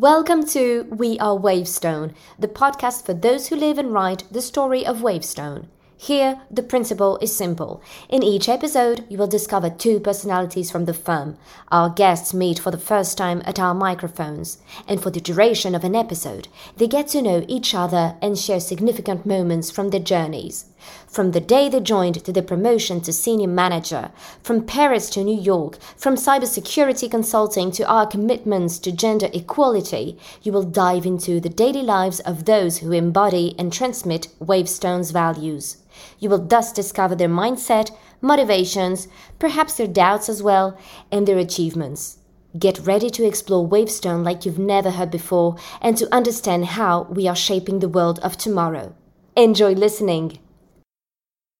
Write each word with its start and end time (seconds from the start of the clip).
Welcome 0.00 0.46
to 0.50 0.86
We 0.90 1.18
Are 1.18 1.34
Wavestone, 1.34 2.14
the 2.38 2.46
podcast 2.46 3.04
for 3.04 3.14
those 3.14 3.48
who 3.48 3.56
live 3.56 3.78
and 3.78 3.92
write 3.92 4.22
the 4.30 4.40
story 4.40 4.86
of 4.86 5.02
Wavestone. 5.02 5.66
Here, 5.96 6.40
the 6.48 6.62
principle 6.62 7.18
is 7.20 7.34
simple. 7.34 7.82
In 8.08 8.22
each 8.22 8.48
episode, 8.48 9.04
you 9.08 9.18
will 9.18 9.26
discover 9.26 9.68
two 9.68 9.98
personalities 9.98 10.70
from 10.70 10.84
the 10.84 10.94
firm. 10.94 11.36
Our 11.72 11.90
guests 11.90 12.32
meet 12.32 12.60
for 12.60 12.70
the 12.70 12.78
first 12.78 13.18
time 13.18 13.42
at 13.44 13.58
our 13.58 13.74
microphones, 13.74 14.58
and 14.86 15.02
for 15.02 15.10
the 15.10 15.20
duration 15.20 15.74
of 15.74 15.82
an 15.82 15.96
episode, 15.96 16.46
they 16.76 16.86
get 16.86 17.08
to 17.08 17.20
know 17.20 17.44
each 17.48 17.74
other 17.74 18.14
and 18.22 18.38
share 18.38 18.60
significant 18.60 19.26
moments 19.26 19.68
from 19.68 19.90
their 19.90 19.98
journeys. 19.98 20.66
From 21.06 21.32
the 21.32 21.40
day 21.40 21.68
they 21.68 21.80
joined 21.80 22.22
to 22.24 22.32
the 22.32 22.42
promotion 22.42 23.00
to 23.00 23.12
senior 23.12 23.48
manager, 23.48 24.10
from 24.42 24.64
Paris 24.64 25.10
to 25.10 25.24
New 25.24 25.40
York, 25.40 25.78
from 25.96 26.14
cybersecurity 26.14 27.10
consulting 27.10 27.70
to 27.72 27.86
our 27.88 28.06
commitments 28.06 28.78
to 28.80 28.92
gender 28.92 29.28
equality, 29.32 30.18
you 30.42 30.52
will 30.52 30.62
dive 30.62 31.06
into 31.06 31.40
the 31.40 31.48
daily 31.48 31.82
lives 31.82 32.20
of 32.20 32.44
those 32.44 32.78
who 32.78 32.92
embody 32.92 33.54
and 33.58 33.72
transmit 33.72 34.28
Wavestone's 34.38 35.10
values. 35.10 35.78
You 36.18 36.30
will 36.30 36.44
thus 36.46 36.72
discover 36.72 37.14
their 37.14 37.28
mindset, 37.28 37.90
motivations, 38.20 39.08
perhaps 39.38 39.76
their 39.76 39.86
doubts 39.88 40.28
as 40.28 40.42
well, 40.42 40.78
and 41.10 41.26
their 41.26 41.38
achievements. 41.38 42.18
Get 42.58 42.86
ready 42.86 43.10
to 43.10 43.26
explore 43.26 43.66
Wavestone 43.66 44.24
like 44.24 44.46
you've 44.46 44.58
never 44.58 44.90
heard 44.90 45.10
before 45.10 45.56
and 45.82 45.96
to 45.96 46.14
understand 46.14 46.66
how 46.66 47.02
we 47.10 47.28
are 47.28 47.36
shaping 47.36 47.80
the 47.80 47.88
world 47.88 48.18
of 48.20 48.36
tomorrow. 48.36 48.94
Enjoy 49.36 49.72
listening! 49.72 50.38